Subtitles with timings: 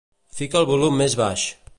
[0.37, 1.45] Fica el volum més baix.